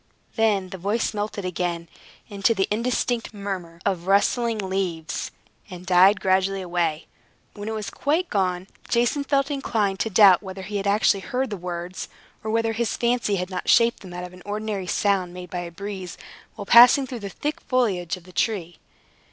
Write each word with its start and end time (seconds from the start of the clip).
Then 0.35 0.69
the 0.69 0.79
voice 0.79 1.13
melted 1.13 1.45
again 1.45 1.87
into 2.27 2.55
the 2.55 2.67
indistinct 2.71 3.35
murmur 3.35 3.79
of 3.85 4.01
the 4.01 4.07
rustling 4.07 4.57
leaves, 4.57 5.29
and 5.69 5.85
died 5.85 6.19
gradually 6.19 6.61
away. 6.63 7.05
When 7.53 7.69
it 7.69 7.75
was 7.75 7.91
quite 7.91 8.27
gone, 8.27 8.65
Jason 8.89 9.23
felt 9.23 9.51
inclined 9.51 9.99
to 9.99 10.09
doubt 10.09 10.41
whether 10.41 10.63
he 10.63 10.77
had 10.77 10.87
actually 10.87 11.19
heard 11.19 11.51
the 11.51 11.55
words, 11.55 12.09
or 12.43 12.49
whether 12.49 12.73
his 12.73 12.97
fancy 12.97 13.35
had 13.35 13.51
not 13.51 13.69
shaped 13.69 13.99
them 13.99 14.11
out 14.15 14.23
of 14.23 14.31
the 14.31 14.41
ordinary 14.41 14.87
sound 14.87 15.35
made 15.35 15.51
by 15.51 15.59
a 15.59 15.71
breeze, 15.71 16.17
while 16.55 16.65
passing 16.65 17.05
through 17.05 17.19
the 17.19 17.29
thick 17.29 17.61
foliage 17.61 18.17
of 18.17 18.23
the 18.23 18.31
tree. 18.33 18.79